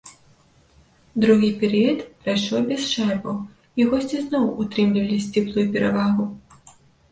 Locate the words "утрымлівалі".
4.67-5.21